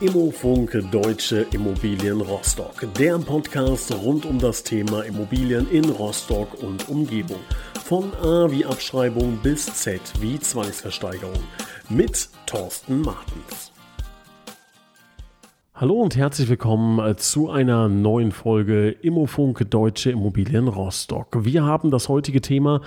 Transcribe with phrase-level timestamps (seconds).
[0.00, 2.88] Immofunk Deutsche Immobilien Rostock.
[2.98, 7.40] Der Podcast rund um das Thema Immobilien in Rostock und Umgebung.
[7.84, 11.44] Von A wie Abschreibung bis Z wie Zwangsversteigerung.
[11.90, 13.72] Mit Thorsten Martens.
[15.74, 21.44] Hallo und herzlich willkommen äh, zu einer neuen Folge Immofunk Deutsche Immobilien Rostock.
[21.44, 22.80] Wir haben das heutige Thema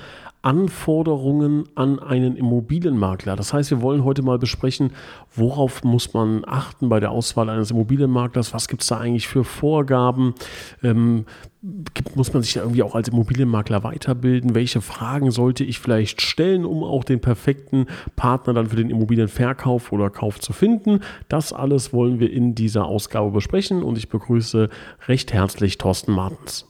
[0.43, 3.37] Anforderungen an einen Immobilienmakler.
[3.37, 4.91] Das heißt, wir wollen heute mal besprechen,
[5.33, 9.45] worauf muss man achten bei der Auswahl eines Immobilienmaklers, was gibt es da eigentlich für
[9.45, 10.35] Vorgaben,
[10.83, 11.25] ähm,
[12.15, 16.65] muss man sich da irgendwie auch als Immobilienmakler weiterbilden, welche Fragen sollte ich vielleicht stellen,
[16.65, 17.87] um auch den perfekten
[18.17, 20.99] Partner dann für den Immobilienverkauf oder Kauf zu finden.
[21.29, 24.69] Das alles wollen wir in dieser Ausgabe besprechen und ich begrüße
[25.07, 26.67] recht herzlich Thorsten Martens.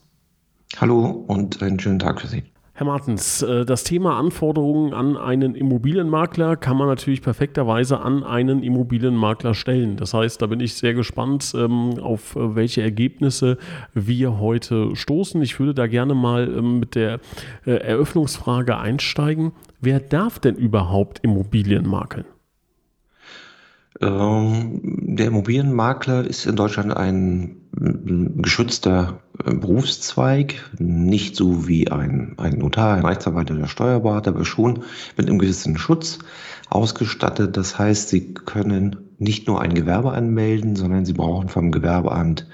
[0.77, 2.52] Hallo und einen schönen Tag für Sie.
[2.75, 8.63] Herr Martens, äh, das Thema Anforderungen an einen Immobilienmakler kann man natürlich perfekterweise an einen
[8.63, 9.95] Immobilienmakler stellen.
[9.95, 13.59] Das heißt, da bin ich sehr gespannt, ähm, auf äh, welche Ergebnisse
[13.93, 15.39] wir heute stoßen.
[15.43, 17.19] Ich würde da gerne mal ähm, mit der
[17.67, 19.51] äh, Eröffnungsfrage einsteigen.
[19.79, 22.25] Wer darf denn überhaupt Immobilien makeln?
[24.01, 32.57] Ähm, der Immobilienmakler ist in Deutschland ein geschützter äh, Berufszweig, nicht so wie ein, ein
[32.59, 34.83] Notar, ein Rechtsanwalt oder Steuerberater, aber schon
[35.17, 36.19] mit einem gewissen Schutz
[36.69, 37.57] ausgestattet.
[37.57, 42.47] Das heißt, Sie können nicht nur ein Gewerbe anmelden, sondern Sie brauchen vom Gewerbeamt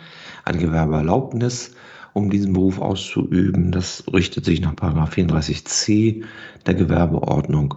[0.46, 1.76] eine Gewerbeerlaubnis,
[2.14, 3.72] um diesen Beruf auszuüben.
[3.72, 6.24] Das richtet sich nach 34c
[6.66, 7.76] der Gewerbeordnung.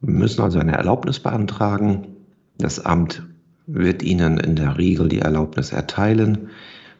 [0.00, 2.06] Wir müssen also eine Erlaubnis beantragen
[2.58, 3.22] das Amt
[3.66, 6.50] wird Ihnen in der Regel die Erlaubnis erteilen,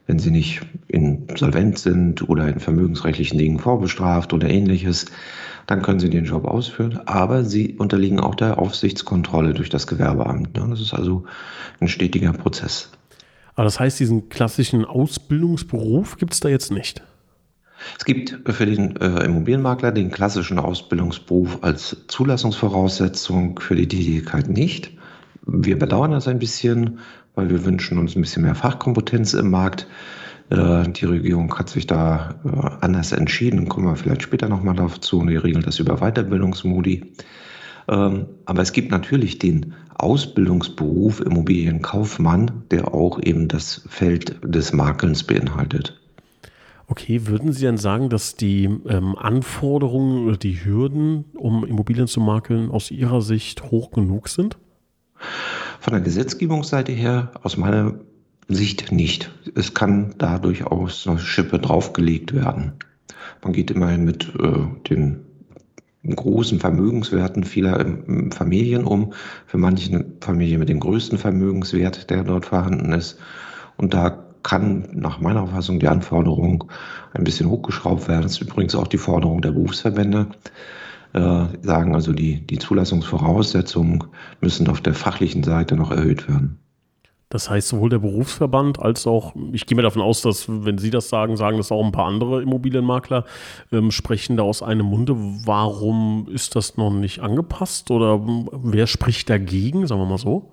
[0.06, 5.06] wenn Sie nicht insolvent sind oder in vermögensrechtlichen Dingen vorbestraft oder ähnliches,
[5.66, 7.00] dann können Sie den Job ausführen.
[7.06, 10.56] Aber Sie unterliegen auch der Aufsichtskontrolle durch das Gewerbeamt.
[10.56, 11.24] Das ist also
[11.80, 12.90] ein stetiger Prozess.
[13.54, 17.02] Aber das heißt, diesen klassischen Ausbildungsberuf gibt es da jetzt nicht?
[17.98, 24.92] Es gibt für den äh, Immobilienmakler den klassischen Ausbildungsberuf als Zulassungsvoraussetzung für die Tätigkeit nicht.
[25.46, 26.98] Wir bedauern das ein bisschen,
[27.34, 29.86] weil wir wünschen uns ein bisschen mehr Fachkompetenz im Markt.
[30.50, 35.18] Äh, die Regierung hat sich da äh, anders entschieden, kommen wir vielleicht später nochmal dazu.
[35.20, 37.12] Und die regelt das über Weiterbildungsmodi.
[37.88, 45.24] Ähm, aber es gibt natürlich den Ausbildungsberuf Immobilienkaufmann, der auch eben das Feld des Makelns
[45.24, 45.98] beinhaltet.
[46.88, 52.20] Okay, würden Sie denn sagen, dass die ähm, Anforderungen oder die Hürden, um Immobilien zu
[52.20, 54.58] makeln, aus Ihrer Sicht hoch genug sind?
[55.80, 57.94] Von der Gesetzgebungsseite her, aus meiner
[58.48, 59.30] Sicht nicht.
[59.54, 62.72] Es kann da durchaus eine Schippe draufgelegt werden.
[63.42, 65.24] Man geht immerhin mit äh, den
[66.08, 69.12] großen Vermögenswerten vieler ähm, Familien um.
[69.46, 73.18] Für manche Familien mit dem größten Vermögenswert, der dort vorhanden ist.
[73.76, 76.64] Und da kann nach meiner Auffassung die Anforderung
[77.12, 78.22] ein bisschen hochgeschraubt werden.
[78.22, 80.26] Das ist übrigens auch die Forderung der Berufsverbände
[81.12, 84.04] sagen also, die, die Zulassungsvoraussetzungen
[84.40, 86.58] müssen auf der fachlichen Seite noch erhöht werden.
[87.32, 90.90] Das heißt, sowohl der Berufsverband als auch, ich gehe mir davon aus, dass, wenn Sie
[90.90, 93.24] das sagen, sagen das auch ein paar andere Immobilienmakler,
[93.72, 95.14] ähm, sprechen da aus einem Munde.
[95.16, 98.20] Warum ist das noch nicht angepasst oder
[98.52, 100.50] wer spricht dagegen, sagen wir mal so?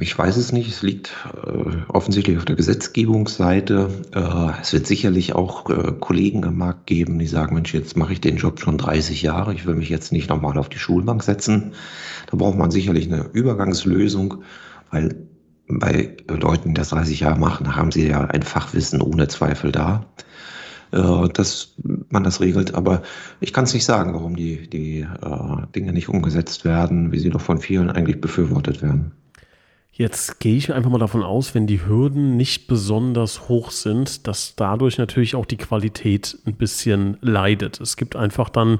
[0.00, 0.70] Ich weiß es nicht.
[0.70, 1.12] Es liegt
[1.46, 3.90] äh, offensichtlich auf der Gesetzgebungsseite.
[4.14, 8.14] Äh, es wird sicherlich auch äh, Kollegen am Markt geben, die sagen, Mensch, jetzt mache
[8.14, 9.52] ich den Job schon 30 Jahre.
[9.52, 11.74] Ich will mich jetzt nicht nochmal auf die Schulbank setzen.
[12.30, 14.42] Da braucht man sicherlich eine Übergangslösung,
[14.90, 15.26] weil
[15.68, 20.06] bei Leuten, die das 30 Jahre machen, haben sie ja ein Fachwissen ohne Zweifel da,
[20.92, 21.74] äh, dass
[22.08, 22.74] man das regelt.
[22.74, 23.02] Aber
[23.40, 27.30] ich kann es nicht sagen, warum die, die äh, Dinge nicht umgesetzt werden, wie sie
[27.30, 29.12] doch von vielen eigentlich befürwortet werden.
[29.94, 34.56] Jetzt gehe ich einfach mal davon aus, wenn die Hürden nicht besonders hoch sind, dass
[34.56, 37.78] dadurch natürlich auch die Qualität ein bisschen leidet.
[37.78, 38.78] Es gibt einfach dann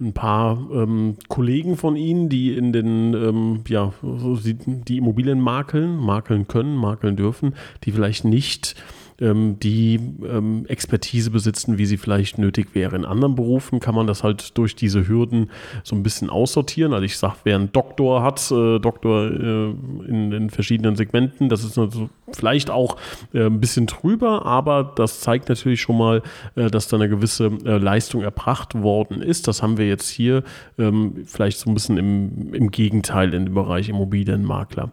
[0.00, 6.46] ein paar ähm, Kollegen von Ihnen, die in den, ähm, ja, die, Immobilien makeln, makeln
[6.46, 8.76] können, makeln dürfen, die vielleicht nicht
[9.20, 12.96] ähm, die ähm, Expertise besitzen, wie sie vielleicht nötig wäre.
[12.96, 15.50] In anderen Berufen kann man das halt durch diese Hürden
[15.82, 16.92] so ein bisschen aussortieren.
[16.92, 19.70] Also ich sage, wer einen Doktor hat, äh, Doktor äh,
[20.08, 22.96] in, in, verschiedenen Segmenten, das ist also vielleicht auch
[23.32, 26.22] äh, ein bisschen drüber, aber das zeigt natürlich schon mal,
[26.56, 29.48] äh, dass da eine gewisse äh, Leistung erbracht worden ist.
[29.48, 30.42] Das haben wir jetzt hier
[30.78, 34.90] ähm, vielleicht so ein bisschen im, im Gegenteil in dem Bereich Immobilienmakler.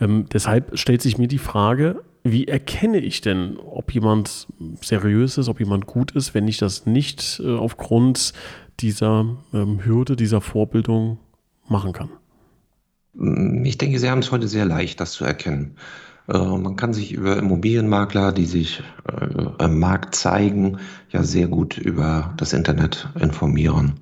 [0.00, 4.46] Ähm, deshalb stellt sich mir die Frage, wie erkenne ich denn, ob jemand
[4.82, 8.32] seriös ist, ob jemand gut ist, wenn ich das nicht äh, aufgrund
[8.80, 11.18] dieser ähm, Hürde, dieser Vorbildung
[11.68, 12.10] machen kann?
[13.64, 15.76] Ich denke, Sie haben es heute sehr leicht, das zu erkennen.
[16.28, 20.78] Äh, man kann sich über Immobilienmakler, die sich äh, im Markt zeigen,
[21.10, 24.00] ja sehr gut über das Internet informieren.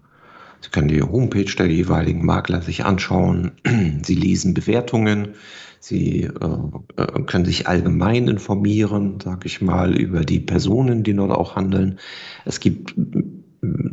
[0.61, 3.53] Sie können die Homepage der jeweiligen Makler sich anschauen.
[4.03, 5.29] Sie lesen Bewertungen.
[5.81, 11.55] Sie äh, können sich allgemein informieren, sage ich mal, über die Personen, die dort auch
[11.55, 11.99] handeln.
[12.45, 12.95] Es gibt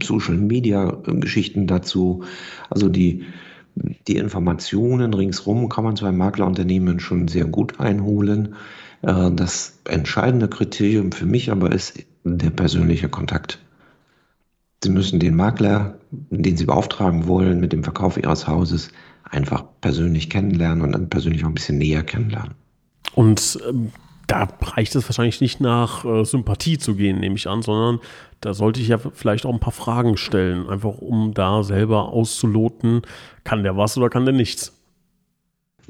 [0.01, 2.23] Social-Media-Geschichten dazu.
[2.69, 3.23] Also die,
[4.07, 8.55] die Informationen ringsrum kann man zu einem Maklerunternehmen schon sehr gut einholen.
[9.01, 13.59] Äh, das entscheidende Kriterium für mich aber ist der persönliche Kontakt.
[14.85, 18.89] Sie müssen den Makler, den Sie beauftragen wollen mit dem Verkauf Ihres Hauses,
[19.23, 22.53] einfach persönlich kennenlernen und dann persönlich auch ein bisschen näher kennenlernen.
[23.15, 23.91] Und ähm,
[24.27, 27.99] da reicht es wahrscheinlich nicht nach äh, Sympathie zu gehen, nehme ich an, sondern
[28.41, 33.01] da sollte ich ja vielleicht auch ein paar Fragen stellen, einfach um da selber auszuloten,
[33.43, 34.73] kann der was oder kann der nichts.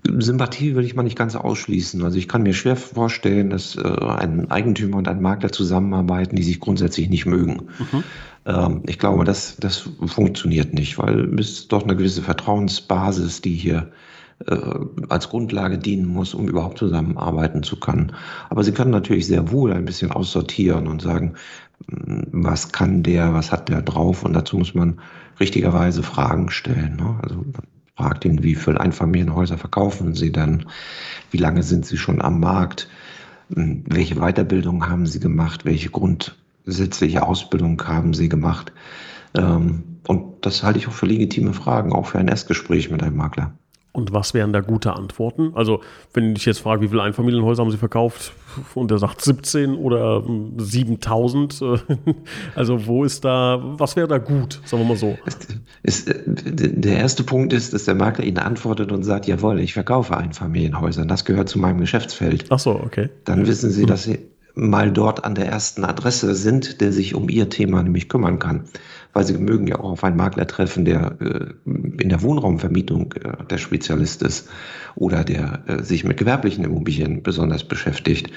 [0.04, 2.04] Sympathie will ich mal nicht ganz ausschließen.
[2.04, 6.44] Also ich kann mir schwer vorstellen, dass äh, ein Eigentümer und ein Makler zusammenarbeiten, die
[6.44, 7.70] sich grundsätzlich nicht mögen.
[7.80, 8.04] Mhm.
[8.46, 13.56] Ähm, ich glaube, das, das funktioniert nicht, weil es ist doch eine gewisse Vertrauensbasis, die
[13.56, 13.92] hier
[14.48, 14.58] äh,
[15.10, 18.14] als Grundlage dienen muss, um überhaupt zusammenarbeiten zu können.
[18.50, 21.36] Aber Sie können natürlich sehr wohl ein bisschen aussortieren und sagen,
[21.90, 24.24] hm, was kann der, was hat der drauf?
[24.24, 25.00] Und dazu muss man
[25.40, 26.98] richtigerweise Fragen stellen.
[26.98, 27.20] Ne?
[27.24, 27.64] Also man
[27.96, 30.66] fragt ihn, wie viele Einfamilienhäuser verkaufen Sie denn?
[31.32, 32.90] Wie lange sind Sie schon am Markt?
[33.54, 35.66] Hm, welche Weiterbildung haben Sie gemacht?
[35.66, 35.90] Welche
[36.66, 38.74] grundsätzliche Ausbildung haben Sie gemacht?
[39.36, 43.16] Ähm, und das halte ich auch für legitime Fragen, auch für ein Erstgespräch mit einem
[43.16, 43.54] Makler.
[43.92, 45.54] Und was wären da gute Antworten?
[45.56, 45.80] Also,
[46.14, 48.34] wenn ich jetzt frage, wie viele Einfamilienhäuser haben Sie verkauft
[48.76, 50.22] und der sagt 17 oder
[50.58, 51.78] 7000, äh,
[52.56, 55.18] also wo ist da, was wäre da gut, sagen wir mal so?
[55.82, 60.18] Ist, der erste Punkt ist, dass der Makler Ihnen antwortet und sagt, jawohl, ich verkaufe
[60.18, 62.48] Einfamilienhäuser, das gehört zu meinem Geschäftsfeld.
[62.50, 63.10] Ach so, okay.
[63.24, 64.20] Dann wissen Sie, dass Sie
[64.56, 68.66] mal dort an der ersten Adresse sind, der sich um Ihr Thema nämlich kümmern kann
[69.16, 73.46] weil sie mögen ja auch auf einen Makler treffen, der äh, in der Wohnraumvermietung äh,
[73.50, 74.50] der Spezialist ist
[74.96, 78.30] oder der äh, sich mit gewerblichen Immobilien besonders beschäftigt.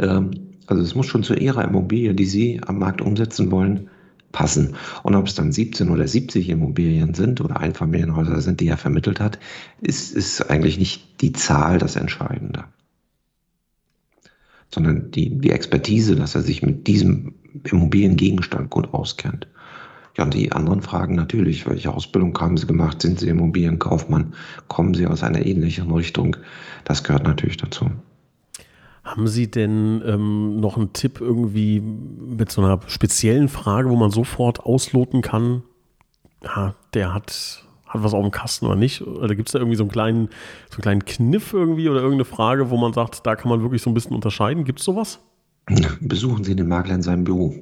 [0.00, 0.32] Ähm,
[0.66, 3.90] also es muss schon zu ihrer Immobilie, die Sie am Markt umsetzen wollen,
[4.32, 4.74] passen.
[5.04, 9.20] Und ob es dann 17 oder 70 Immobilien sind oder Einfamilienhäuser sind, die er vermittelt
[9.20, 9.38] hat,
[9.80, 12.64] ist, ist eigentlich nicht die Zahl das Entscheidende
[14.70, 17.34] sondern die, die Expertise, dass er sich mit diesem
[17.64, 19.46] Immobiliengegenstand gut auskennt.
[20.16, 23.02] Ja, und die anderen Fragen natürlich, welche Ausbildung haben Sie gemacht?
[23.02, 24.34] Sind Sie Immobilienkaufmann?
[24.66, 26.36] Kommen Sie aus einer ähnlichen Richtung?
[26.84, 27.90] Das gehört natürlich dazu.
[29.04, 34.10] Haben Sie denn ähm, noch einen Tipp irgendwie mit so einer speziellen Frage, wo man
[34.10, 35.62] sofort ausloten kann,
[36.42, 39.02] ja, der hat, hat was auf dem Kasten oder nicht?
[39.02, 40.28] Oder gibt es da irgendwie so einen, kleinen,
[40.70, 43.82] so einen kleinen Kniff irgendwie oder irgendeine Frage, wo man sagt, da kann man wirklich
[43.82, 44.64] so ein bisschen unterscheiden?
[44.64, 45.20] Gibt es sowas?
[46.00, 47.54] Besuchen Sie den Makler in seinem Büro.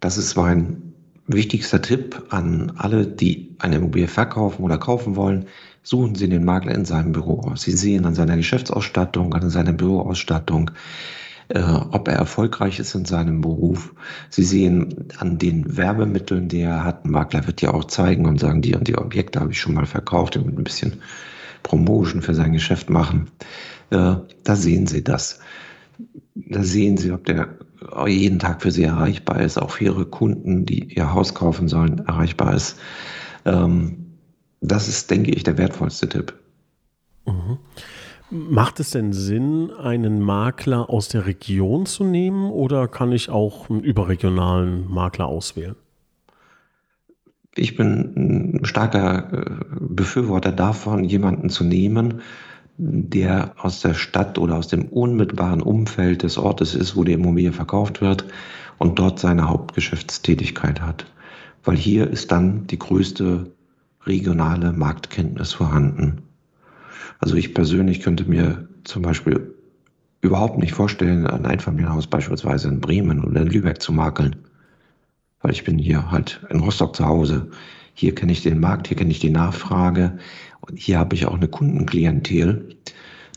[0.00, 0.92] Das ist mein
[1.26, 5.46] Wichtigster Tipp an alle, die eine Immobilie verkaufen oder kaufen wollen,
[5.82, 7.62] suchen Sie den Makler in seinem Büro aus.
[7.62, 10.72] Sie sehen an seiner Geschäftsausstattung, an seiner Büroausstattung,
[11.54, 13.94] äh, ob er erfolgreich ist in seinem Beruf.
[14.30, 17.06] Sie sehen an den Werbemitteln, die er hat.
[17.06, 19.86] Makler wird ja auch zeigen und sagen, die und die Objekte habe ich schon mal
[19.86, 21.02] verkauft und ein bisschen
[21.62, 23.30] Promotion für sein Geschäft machen.
[23.90, 25.40] Äh, da sehen Sie das.
[26.34, 27.48] Da sehen Sie, ob der
[28.06, 31.98] jeden Tag für sie erreichbar ist, auch für ihre Kunden, die ihr Haus kaufen sollen,
[32.06, 32.78] erreichbar ist.
[33.44, 34.16] Ähm,
[34.60, 36.34] das ist, denke ich, der wertvollste Tipp.
[37.26, 37.58] Mhm.
[38.34, 43.68] Macht es denn Sinn, einen Makler aus der Region zu nehmen oder kann ich auch
[43.68, 45.74] einen überregionalen Makler auswählen?
[47.54, 52.22] Ich bin ein starker äh, Befürworter davon, jemanden zu nehmen,
[52.78, 57.52] der aus der Stadt oder aus dem unmittelbaren Umfeld des Ortes ist, wo die Immobilie
[57.52, 58.24] verkauft wird
[58.78, 61.04] und dort seine Hauptgeschäftstätigkeit hat.
[61.64, 63.52] Weil hier ist dann die größte
[64.06, 66.31] regionale Marktkenntnis vorhanden.
[67.22, 69.54] Also ich persönlich könnte mir zum Beispiel
[70.22, 74.36] überhaupt nicht vorstellen, ein Einfamilienhaus beispielsweise in Bremen oder in Lübeck zu makeln.
[75.40, 77.48] Weil ich bin hier halt in Rostock zu Hause.
[77.94, 80.18] Hier kenne ich den Markt, hier kenne ich die Nachfrage.
[80.62, 82.76] Und hier habe ich auch eine Kundenklientel,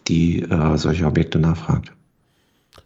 [0.08, 1.92] die äh, solche Objekte nachfragt.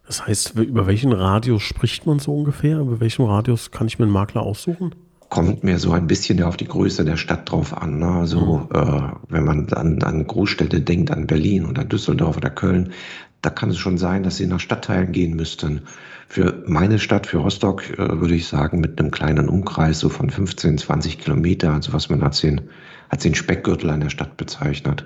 [0.05, 2.79] Das heißt, über welchen Radius spricht man so ungefähr?
[2.79, 4.95] Über welchen Radius kann ich mir einen Makler aussuchen?
[5.29, 7.99] Kommt mir so ein bisschen auf die Größe der Stadt drauf an.
[7.99, 8.25] Ne?
[8.25, 8.75] So, mhm.
[8.75, 12.93] äh, wenn man an, an Großstädte denkt, an Berlin oder Düsseldorf oder Köln,
[13.41, 15.83] da kann es schon sein, dass sie nach Stadtteilen gehen müssten.
[16.27, 20.29] Für meine Stadt, für Rostock, äh, würde ich sagen, mit einem kleinen Umkreis so von
[20.29, 22.61] 15, 20 Kilometer, also was man als den,
[23.09, 25.05] als den Speckgürtel einer Stadt bezeichnet.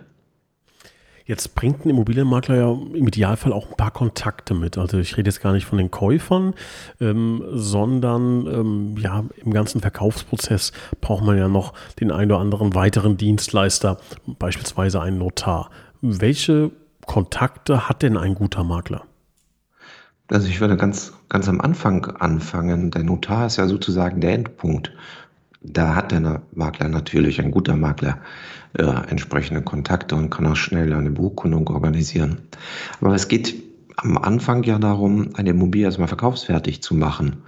[1.25, 4.77] Jetzt bringt ein Immobilienmakler ja im Idealfall auch ein paar Kontakte mit.
[4.77, 6.53] Also ich rede jetzt gar nicht von den Käufern,
[6.99, 12.75] ähm, sondern ähm, ja, im ganzen Verkaufsprozess braucht man ja noch den einen oder anderen
[12.75, 13.99] weiteren Dienstleister,
[14.37, 15.69] beispielsweise einen Notar.
[16.01, 16.71] Welche
[17.05, 19.03] Kontakte hat denn ein guter Makler?
[20.27, 22.91] Also ich würde ganz, ganz am Anfang anfangen.
[22.91, 24.91] Der Notar ist ja sozusagen der Endpunkt.
[25.63, 28.19] Da hat der Makler natürlich, ein guter Makler,
[28.73, 32.39] äh, entsprechende Kontakte und kann auch schnell eine Beurkundung organisieren.
[32.99, 33.55] Aber es geht
[33.95, 37.43] am Anfang ja darum, eine Immobilie erstmal verkaufsfertig zu machen.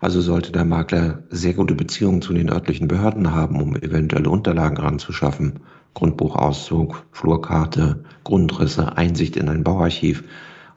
[0.00, 4.78] Also sollte der Makler sehr gute Beziehungen zu den örtlichen Behörden haben, um eventuelle Unterlagen
[4.78, 5.60] ranzuschaffen.
[5.94, 10.24] Grundbuchauszug, Flurkarte, Grundrisse, Einsicht in ein Bauarchiv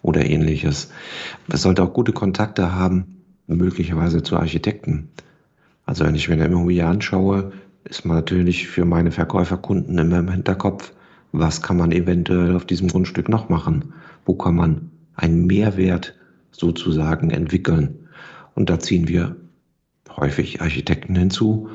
[0.02, 0.92] oder ähnliches.
[1.48, 5.10] Es sollte auch gute Kontakte haben, möglicherweise zu Architekten.
[5.86, 7.52] Also wenn ich mir eine Immobilie anschaue,
[7.84, 10.92] ist man natürlich für meine Verkäuferkunden immer im Hinterkopf,
[11.32, 13.94] was kann man eventuell auf diesem Grundstück noch machen?
[14.26, 16.16] Wo kann man einen Mehrwert
[16.52, 18.08] sozusagen entwickeln?
[18.56, 19.36] Und da ziehen wir
[20.16, 21.70] häufig Architekten hinzu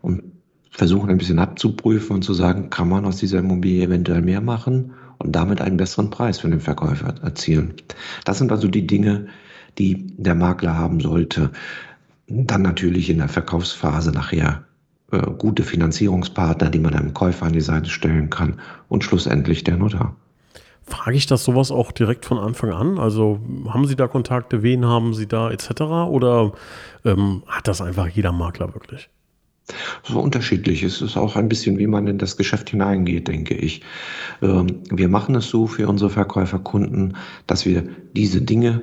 [0.00, 0.22] und
[0.70, 4.92] versuchen ein bisschen abzuprüfen und zu sagen, kann man aus dieser Immobilie eventuell mehr machen
[5.18, 7.74] und damit einen besseren Preis für den Verkäufer erzielen.
[8.24, 9.26] Das sind also die Dinge,
[9.78, 11.50] die der Makler haben sollte.
[12.30, 14.64] Dann natürlich in der Verkaufsphase nachher
[15.10, 19.76] äh, gute Finanzierungspartner, die man einem Käufer an die Seite stellen kann und schlussendlich der
[19.76, 20.14] Notar.
[20.82, 22.98] Frage ich das sowas auch direkt von Anfang an?
[22.98, 25.82] Also haben Sie da Kontakte, wen haben Sie da etc.
[26.08, 26.52] Oder
[27.04, 29.08] ähm, hat das einfach jeder Makler wirklich?
[30.02, 30.82] So unterschiedlich.
[30.82, 33.82] Es ist auch ein bisschen, wie man in das Geschäft hineingeht, denke ich.
[34.42, 37.84] Ähm, wir machen es so für unsere Verkäuferkunden, dass wir
[38.14, 38.82] diese Dinge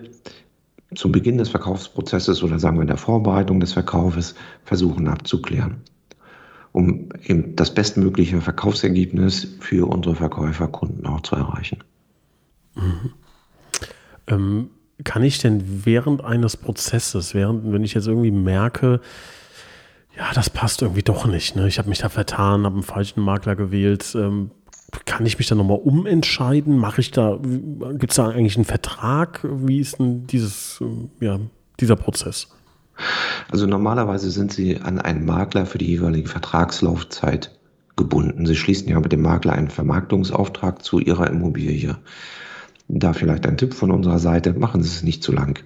[0.96, 5.82] zu Beginn des Verkaufsprozesses oder sagen wir in der Vorbereitung des Verkaufes versuchen abzuklären,
[6.72, 11.84] um eben das bestmögliche Verkaufsergebnis für unsere Verkäuferkunden auch zu erreichen.
[12.76, 13.14] Mhm.
[14.28, 14.70] Ähm,
[15.04, 19.02] kann ich denn während eines Prozesses, während, wenn ich jetzt irgendwie merke,
[20.16, 21.68] ja, das passt irgendwie doch nicht, ne?
[21.68, 24.52] ich habe mich da vertan, habe einen falschen Makler gewählt, ähm,
[25.06, 26.78] kann ich mich da nochmal umentscheiden?
[26.78, 29.42] Mache ich da, gibt es da eigentlich einen Vertrag?
[29.44, 31.40] Wie ist denn dieses, äh, ja,
[31.80, 32.48] dieser Prozess?
[33.52, 37.58] Also normalerweise sind Sie an einen Makler für die jeweilige Vertragslaufzeit
[37.96, 38.46] gebunden.
[38.46, 41.98] Sie schließen ja mit dem Makler einen Vermarktungsauftrag zu Ihrer Immobilie.
[42.88, 45.64] Da vielleicht ein Tipp von unserer Seite, machen Sie es nicht zu lang.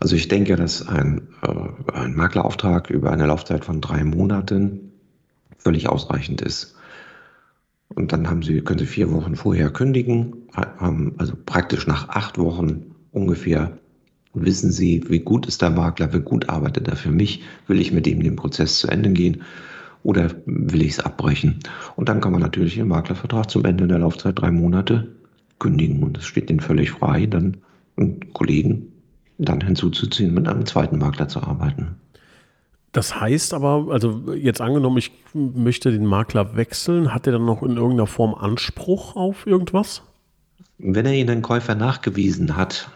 [0.00, 4.92] Also ich denke, dass ein, äh, ein Maklerauftrag über eine Laufzeit von drei Monaten
[5.56, 6.74] völlig ausreichend ist.
[7.94, 12.94] Und dann haben Sie, können Sie vier Wochen vorher kündigen, also praktisch nach acht Wochen
[13.12, 13.78] ungefähr
[14.34, 17.92] wissen Sie, wie gut ist der Makler, wie gut arbeitet er für mich, will ich
[17.92, 19.42] mit ihm den Prozess zu Ende gehen
[20.02, 21.60] oder will ich es abbrechen.
[21.94, 25.14] Und dann kann man natürlich den Maklervertrag zum Ende der Laufzeit drei Monate
[25.60, 27.58] kündigen und es steht Ihnen völlig frei, dann
[27.96, 28.88] einen Kollegen
[29.38, 31.96] dann hinzuzuziehen, mit einem zweiten Makler zu arbeiten.
[32.94, 37.64] Das heißt aber, also jetzt angenommen, ich möchte den Makler wechseln, hat er dann noch
[37.64, 40.02] in irgendeiner Form Anspruch auf irgendwas?
[40.78, 42.88] Wenn er Ihnen einen Käufer nachgewiesen hat,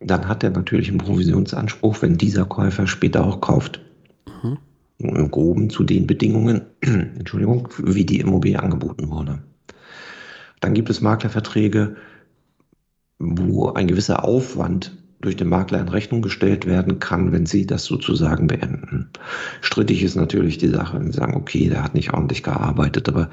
[0.00, 3.82] dann hat er natürlich einen Provisionsanspruch, wenn dieser Käufer später auch kauft.
[4.42, 4.56] Mhm.
[4.96, 9.42] Im Groben zu den Bedingungen, Entschuldigung, wie die Immobilie angeboten wurde.
[10.60, 11.96] Dann gibt es Maklerverträge,
[13.18, 17.84] wo ein gewisser Aufwand durch den Makler in Rechnung gestellt werden kann, wenn Sie das
[17.84, 19.08] sozusagen beenden.
[19.60, 23.30] Strittig ist natürlich die Sache, wenn Sie sagen, okay, der hat nicht ordentlich gearbeitet, aber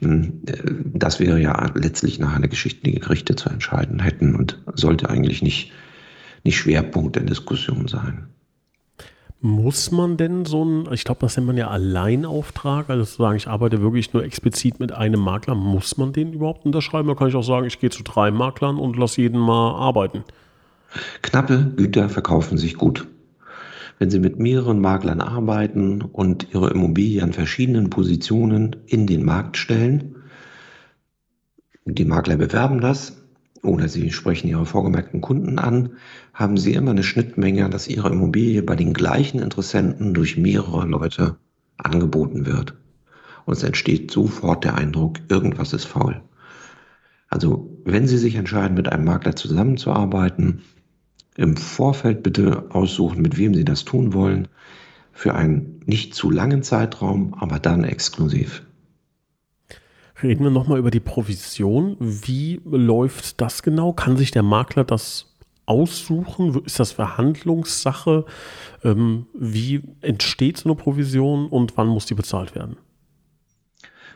[0.00, 4.58] hm, äh, das wäre ja letztlich nach einer Geschichte, die Gerichte zu entscheiden hätten und
[4.74, 5.72] sollte eigentlich nicht,
[6.42, 8.28] nicht Schwerpunkt der Diskussion sein.
[9.42, 13.36] Muss man denn so ein, ich glaube, das nennt man ja Alleinauftrag, also zu sagen,
[13.36, 17.10] ich arbeite wirklich nur explizit mit einem Makler, muss man den überhaupt unterschreiben?
[17.10, 20.24] Oder kann ich auch sagen, ich gehe zu drei Maklern und lasse jeden mal arbeiten?
[21.22, 23.06] Knappe Güter verkaufen sich gut.
[23.98, 29.56] Wenn Sie mit mehreren Maklern arbeiten und Ihre Immobilie an verschiedenen Positionen in den Markt
[29.56, 30.16] stellen,
[31.86, 33.22] die Makler bewerben das
[33.62, 35.92] oder Sie sprechen Ihre vorgemerkten Kunden an,
[36.34, 41.36] haben Sie immer eine Schnittmenge, dass Ihre Immobilie bei den gleichen Interessenten durch mehrere Leute
[41.78, 42.74] angeboten wird.
[43.44, 46.22] Und es entsteht sofort der Eindruck, irgendwas ist faul.
[47.28, 50.62] Also wenn Sie sich entscheiden, mit einem Makler zusammenzuarbeiten,
[51.36, 54.48] im Vorfeld bitte aussuchen, mit wem Sie das tun wollen,
[55.12, 58.62] für einen nicht zu langen Zeitraum, aber dann exklusiv.
[60.22, 61.96] Reden wir nochmal über die Provision.
[62.00, 63.92] Wie läuft das genau?
[63.92, 65.34] Kann sich der Makler das
[65.66, 66.62] aussuchen?
[66.64, 68.24] Ist das Verhandlungssache?
[68.82, 72.76] Ähm, wie entsteht so eine Provision und wann muss die bezahlt werden?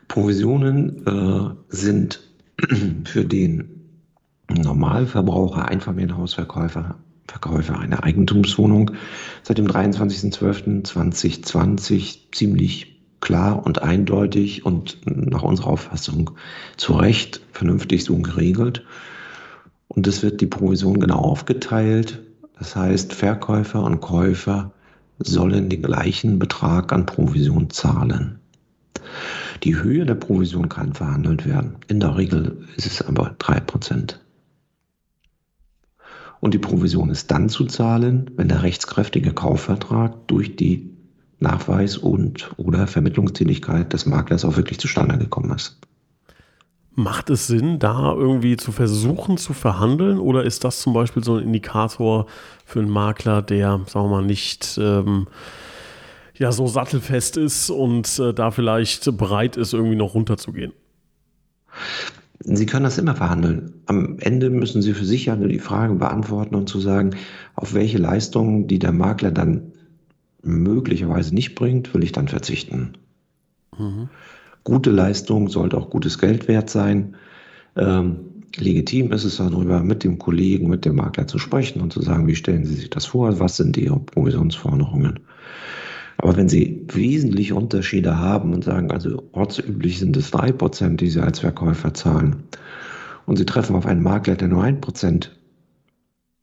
[0.08, 2.20] Provisionen äh, sind
[3.04, 3.79] für den
[4.54, 8.92] Normalverbraucher, Einfamilienhausverkäufer, Verkäufer einer Eigentumswohnung
[9.42, 16.32] seit dem 23.12.2020 ziemlich klar und eindeutig und nach unserer Auffassung
[16.76, 18.84] zu Recht vernünftig so geregelt.
[19.88, 22.20] Und es wird die Provision genau aufgeteilt.
[22.58, 24.72] Das heißt, Verkäufer und Käufer
[25.18, 28.38] sollen den gleichen Betrag an Provision zahlen.
[29.64, 31.76] Die Höhe der Provision kann verhandelt werden.
[31.88, 34.14] In der Regel ist es aber 3%.
[36.40, 40.90] Und die Provision ist dann zu zahlen, wenn der rechtskräftige Kaufvertrag durch die
[41.38, 45.78] Nachweis und oder Vermittlungstätigkeit des Maklers auch wirklich zustande gekommen ist.
[46.94, 51.36] Macht es Sinn, da irgendwie zu versuchen zu verhandeln oder ist das zum Beispiel so
[51.36, 52.26] ein Indikator
[52.64, 55.28] für einen Makler, der, sagen wir mal, nicht ähm,
[56.36, 60.72] ja, so sattelfest ist und äh, da vielleicht bereit ist, irgendwie noch runterzugehen?
[62.42, 63.74] Sie können das immer verhandeln.
[63.86, 67.10] Am Ende müssen Sie für sich ja die Frage beantworten und zu sagen,
[67.54, 69.72] auf welche Leistungen, die der Makler dann
[70.42, 72.92] möglicherweise nicht bringt, will ich dann verzichten.
[73.78, 74.08] Mhm.
[74.64, 77.14] Gute Leistung sollte auch gutes Geld wert sein.
[77.76, 78.16] Ähm,
[78.56, 82.26] legitim ist es darüber, mit dem Kollegen, mit dem Makler zu sprechen und zu sagen,
[82.26, 85.20] wie stellen Sie sich das vor, was sind Ihre Provisionsforderungen.
[86.22, 91.08] Aber wenn Sie wesentliche Unterschiede haben und sagen, also ortsüblich sind es drei Prozent, die
[91.08, 92.44] Sie als Verkäufer zahlen,
[93.24, 95.38] und Sie treffen auf einen Makler, der nur ein Prozent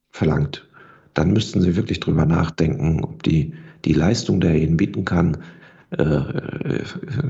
[0.10, 0.67] verlangt,
[1.13, 3.53] dann müssten Sie wirklich drüber nachdenken, ob die,
[3.86, 5.38] die Leistung, der Ihnen bieten kann,
[5.91, 6.84] äh, äh,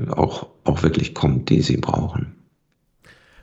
[0.08, 2.37] auch, auch wirklich kommt, die sie brauchen.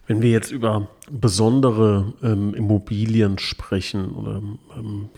[0.07, 4.41] Wenn wir jetzt über besondere ähm, Immobilien sprechen, oder
[4.77, 5.09] ähm,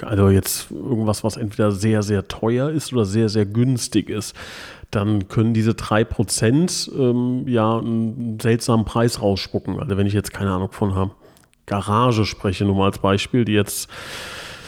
[0.00, 4.34] also jetzt irgendwas, was entweder sehr, sehr teuer ist oder sehr, sehr günstig ist,
[4.90, 9.78] dann können diese 3% ähm, ja einen seltsamen Preis rausspucken.
[9.80, 11.10] Also wenn ich jetzt keine Ahnung von einer
[11.66, 13.88] Garage spreche, nur mal als Beispiel, die jetzt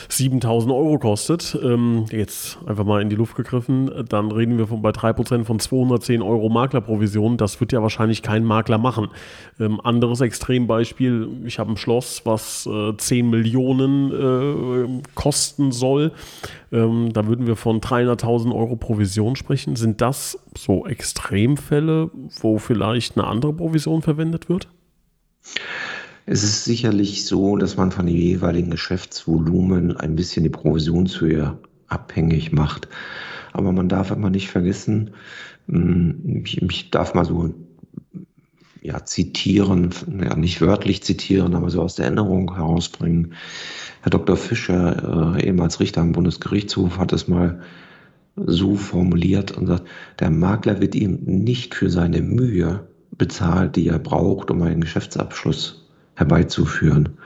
[0.09, 4.83] 7000 Euro kostet, ähm, jetzt einfach mal in die Luft gegriffen, dann reden wir von,
[4.83, 7.37] bei 3% von 210 Euro Maklerprovision.
[7.37, 9.09] Das wird ja wahrscheinlich kein Makler machen.
[9.61, 16.13] Ähm, anderes Extrembeispiel, ich habe ein Schloss, was äh, 10 Millionen äh, kosten soll.
[16.73, 19.77] Ähm, da würden wir von 300.000 Euro Provision sprechen.
[19.77, 24.69] Sind das so Extremfälle, wo vielleicht eine andere Provision verwendet wird?
[26.27, 32.51] Es ist sicherlich so, dass man von dem jeweiligen Geschäftsvolumen ein bisschen die Provisionshöhe abhängig
[32.51, 32.89] macht.
[33.53, 35.11] Aber man darf immer nicht vergessen,
[35.69, 37.53] hm, ich, darf mal so
[38.81, 39.91] ja, zitieren,
[40.23, 43.35] ja, nicht wörtlich zitieren, aber so aus der Erinnerung herausbringen.
[44.03, 44.37] Herr Dr.
[44.37, 47.61] Fischer, äh, ehemals Richter am Bundesgerichtshof, hat es mal
[48.37, 49.85] so formuliert und sagt,
[50.21, 55.84] der Makler wird ihm nicht für seine Mühe bezahlt, die er braucht, um einen Geschäftsabschluss
[56.15, 57.19] herbeizuführen,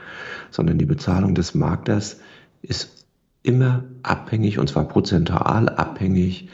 [0.51, 2.19] sondern die Bezahlung des Maklers
[2.61, 3.05] ist
[3.43, 6.49] immer abhängig, und zwar prozentual abhängig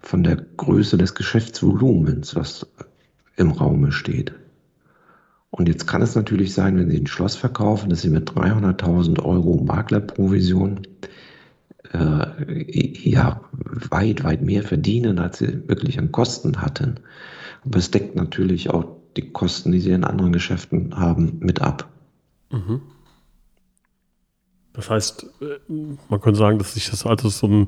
[0.00, 2.66] von der Größe des Geschäftsvolumens, was
[3.36, 4.32] im Raume steht.
[5.50, 9.22] Und jetzt kann es natürlich sein, wenn Sie ein Schloss verkaufen, dass Sie mit 300.000
[9.22, 10.82] Euro Maklerprovision
[11.92, 13.40] äh, ja
[13.90, 17.00] weit, weit mehr verdienen, als Sie wirklich an Kosten hatten.
[17.64, 21.88] Aber es deckt natürlich auch die Kosten, die sie in anderen Geschäften haben, mit ab.
[22.50, 22.80] Mhm.
[24.72, 25.72] Das heißt, äh,
[26.08, 27.66] man könnte sagen, dass sich das also so ein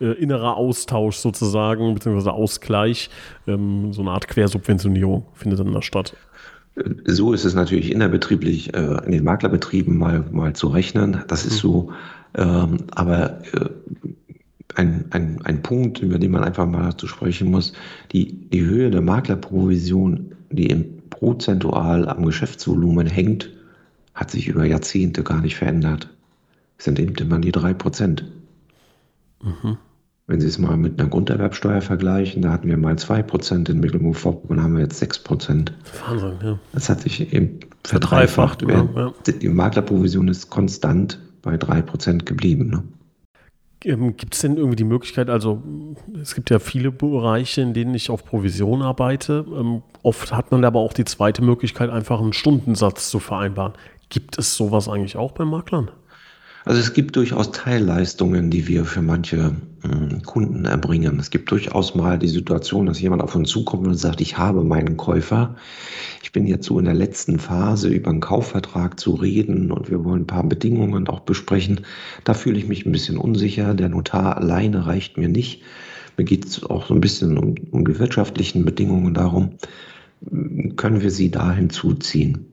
[0.00, 3.08] äh, innerer Austausch sozusagen, beziehungsweise Ausgleich,
[3.46, 6.16] ähm, so eine Art Quersubventionierung findet dann da statt.
[7.06, 11.22] So ist es natürlich innerbetrieblich äh, in den Maklerbetrieben mal, mal zu rechnen.
[11.28, 11.68] Das ist mhm.
[11.68, 11.92] so.
[12.36, 13.70] Ähm, aber äh,
[14.74, 17.74] ein, ein, ein Punkt, über den man einfach mal zu sprechen muss,
[18.10, 23.50] die, die Höhe der Maklerprovision die im prozentual am Geschäftsvolumen hängt,
[24.14, 26.08] hat sich über Jahrzehnte gar nicht verändert.
[26.78, 28.22] Es sind eben immer die 3%.
[29.42, 29.78] Mhm.
[30.26, 34.62] Wenn Sie es mal mit einer Grunderwerbsteuer vergleichen, da hatten wir mal 2% in Mecklenburg-Vorpommern,
[34.62, 35.72] haben wir jetzt 6%.
[36.08, 36.58] Wahnsinn, ja.
[36.72, 38.62] Das hat sich eben verdreifacht.
[38.62, 39.38] verdreifacht ja, ja.
[39.38, 42.70] Die Maklerprovision ist konstant bei 3% geblieben.
[42.70, 42.82] Ne?
[43.84, 45.62] Ähm, gibt es denn irgendwie die Möglichkeit, also
[46.20, 49.44] es gibt ja viele Bereiche, in denen ich auf Provision arbeite.
[49.54, 53.74] Ähm, oft hat man aber auch die zweite Möglichkeit, einfach einen Stundensatz zu vereinbaren.
[54.08, 55.90] Gibt es sowas eigentlich auch bei Maklern?
[56.66, 61.18] Also es gibt durchaus Teilleistungen, die wir für manche äh, Kunden erbringen.
[61.20, 64.64] Es gibt durchaus mal die Situation, dass jemand auf uns zukommt und sagt, ich habe
[64.64, 65.56] meinen Käufer.
[66.22, 70.04] Ich bin jetzt so in der letzten Phase, über einen Kaufvertrag zu reden und wir
[70.04, 71.82] wollen ein paar Bedingungen auch besprechen.
[72.24, 73.74] Da fühle ich mich ein bisschen unsicher.
[73.74, 75.62] Der Notar alleine reicht mir nicht.
[76.16, 79.58] Mir geht es auch so ein bisschen um, um die wirtschaftlichen Bedingungen darum.
[80.76, 82.46] können wir sie da hinzuziehen.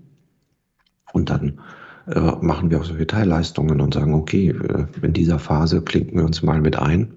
[1.13, 1.59] Und dann
[2.41, 6.43] machen wir auch solche Teilleistungen und sagen, okay, äh, in dieser Phase klinken wir uns
[6.43, 7.13] mal mit ein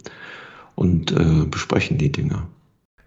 [0.74, 2.44] und äh, besprechen die Dinge.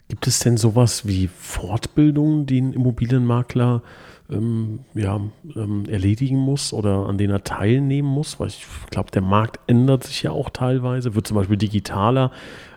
[0.10, 3.84] Gibt es denn sowas wie Fortbildungen, die ein Immobilienmakler
[4.30, 5.20] ähm, ja,
[5.56, 8.40] ähm, erledigen muss oder an denen er teilnehmen muss?
[8.40, 12.32] Weil ich glaube, der Markt ändert sich ja auch teilweise, wird zum Beispiel digitaler.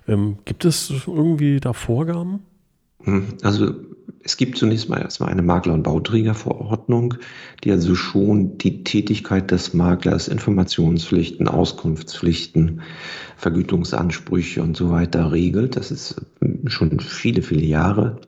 [0.08, 2.40] Ähm, gibt es irgendwie da Vorgaben?
[3.04, 3.74] Hm, also
[4.22, 7.14] es gibt zunächst mal erstmal eine Makler- und Bauträgerverordnung,
[7.64, 12.82] die also schon die Tätigkeit des Maklers, Informationspflichten, Auskunftspflichten,
[13.36, 15.76] Vergütungsansprüche und so weiter regelt.
[15.76, 16.20] Das ist
[16.66, 18.20] schon viele, viele Jahre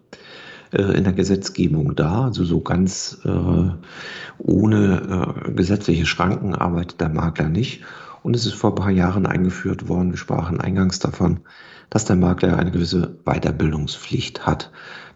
[0.73, 2.25] äh, in der Gesetzgebung da.
[2.25, 3.71] Also so ganz äh,
[4.39, 7.83] ohne äh, gesetzliche Schranken arbeitet der Makler nicht.
[8.23, 11.41] Und es ist vor ein paar Jahren eingeführt worden, wir sprachen eingangs davon,
[11.91, 14.71] dass der Makler eine gewisse Weiterbildungspflicht hat.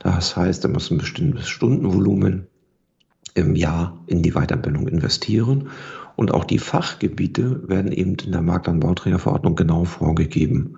[0.07, 2.47] Das heißt, er muss ein bestimmtes Stundenvolumen
[3.35, 5.69] im Jahr in die Weiterbildung investieren.
[6.15, 10.77] Und auch die Fachgebiete werden eben in der Makler- und Bauträgerverordnung genau vorgegeben.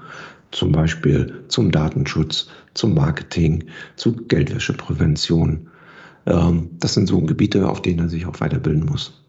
[0.51, 3.65] Zum Beispiel zum Datenschutz, zum Marketing,
[3.97, 5.69] zu Geldwäscheprävention.
[6.25, 9.23] Ähm, das sind so Gebiete, auf denen er sich auch weiterbilden muss.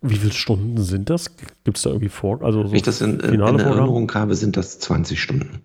[0.00, 1.36] Wie viele Stunden sind das?
[1.36, 2.40] Gibt es da irgendwie vor?
[2.42, 5.60] Also so Wenn ich das in, in Erinnerung habe, sind das 20 Stunden.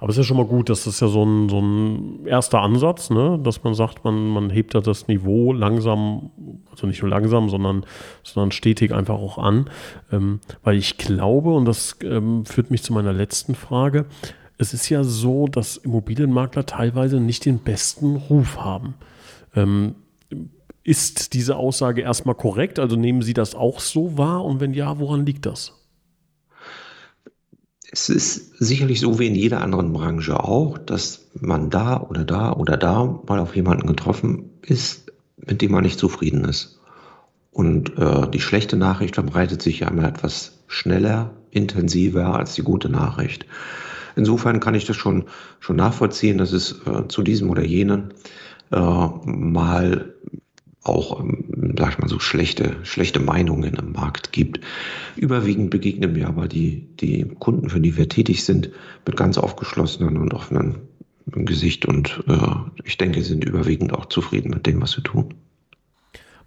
[0.00, 2.60] Aber es ist ja schon mal gut, das ist ja so ein, so ein erster
[2.62, 3.38] Ansatz, ne?
[3.42, 6.30] dass man sagt, man, man hebt da das Niveau langsam,
[6.70, 7.84] also nicht nur langsam, sondern,
[8.22, 9.68] sondern stetig einfach auch an.
[10.10, 14.06] Ähm, weil ich glaube, und das ähm, führt mich zu meiner letzten Frage,
[14.56, 18.94] es ist ja so, dass Immobilienmakler teilweise nicht den besten Ruf haben.
[19.54, 19.96] Ähm,
[20.82, 22.78] ist diese Aussage erstmal korrekt?
[22.78, 24.44] Also nehmen Sie das auch so wahr?
[24.46, 25.79] Und wenn ja, woran liegt das?
[27.92, 32.52] Es ist sicherlich so wie in jeder anderen Branche auch, dass man da oder da
[32.52, 36.78] oder da mal auf jemanden getroffen ist, mit dem man nicht zufrieden ist.
[37.50, 42.88] Und äh, die schlechte Nachricht verbreitet sich ja immer etwas schneller, intensiver als die gute
[42.88, 43.44] Nachricht.
[44.14, 45.24] Insofern kann ich das schon,
[45.58, 48.14] schon nachvollziehen, dass es äh, zu diesem oder jenen
[48.70, 50.14] äh, mal
[50.82, 54.60] auch, ähm, sag ich mal so, schlechte, schlechte Meinungen im Markt gibt.
[55.16, 58.70] Überwiegend begegnen mir aber die, die Kunden, für die wir tätig sind,
[59.06, 60.76] mit ganz aufgeschlossenen und offenen
[61.26, 62.38] Gesicht und äh,
[62.84, 65.34] ich denke, sind überwiegend auch zufrieden mit dem, was wir tun.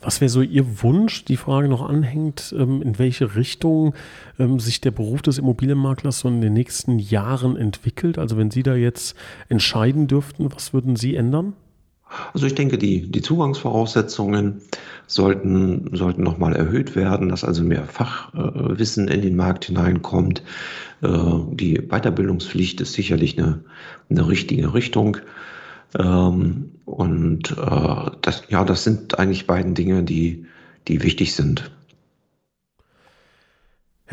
[0.02, 1.24] Was wäre so Ihr Wunsch?
[1.24, 3.94] Die Frage noch anhängt, ähm, in welche Richtung
[4.38, 8.18] ähm, sich der Beruf des Immobilienmaklers so in den nächsten Jahren entwickelt?
[8.18, 9.16] Also wenn Sie da jetzt
[9.48, 11.54] entscheiden dürften, was würden Sie ändern?
[12.34, 14.62] Also ich denke, die, die Zugangsvoraussetzungen
[15.08, 20.44] sollten, sollten nochmal erhöht werden, dass also mehr Fachwissen in den Markt hineinkommt.
[21.02, 21.10] Äh,
[21.52, 23.64] die Weiterbildungspflicht ist sicherlich eine,
[24.10, 25.18] eine richtige Richtung.
[25.98, 30.46] Ähm, und äh, das, ja, das sind eigentlich beiden Dinge, die,
[30.88, 31.72] die wichtig sind.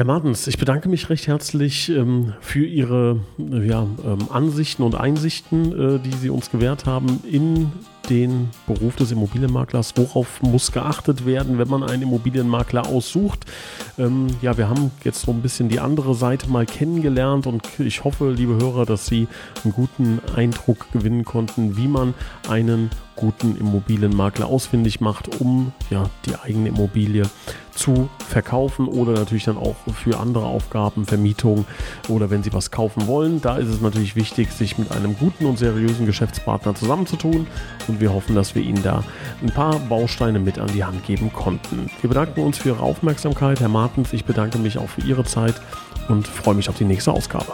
[0.01, 5.97] Herr Martens, ich bedanke mich recht herzlich ähm, für Ihre ja, ähm, Ansichten und Einsichten,
[5.97, 7.71] äh, die Sie uns gewährt haben in
[8.11, 9.95] den Beruf des Immobilienmaklers.
[9.97, 13.47] Worauf muss geachtet werden, wenn man einen Immobilienmakler aussucht?
[13.99, 18.05] Ähm, ja, wir haben jetzt so ein bisschen die andere Seite mal kennengelernt und ich
[18.05, 19.29] hoffe, liebe Hörer, dass Sie
[19.65, 22.15] einen guten Eindruck gewinnen konnten, wie man
[22.49, 27.25] einen guten Immobilienmakler ausfindig macht, um ja, die eigene Immobilie
[27.75, 31.67] zu verkaufen oder natürlich dann auch für andere Aufgaben, Vermietung
[32.09, 33.41] oder wenn Sie was kaufen wollen.
[33.41, 37.47] Da ist es natürlich wichtig, sich mit einem guten und seriösen Geschäftspartner zusammenzutun
[38.01, 39.05] wir hoffen, dass wir Ihnen da
[39.43, 41.91] ein paar Bausteine mit an die Hand geben konnten.
[42.01, 44.13] Wir bedanken uns für Ihre Aufmerksamkeit, Herr Martens.
[44.13, 45.55] Ich bedanke mich auch für Ihre Zeit
[46.09, 47.53] und freue mich auf die nächste Ausgabe.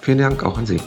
[0.00, 0.80] Vielen Dank auch an Sie.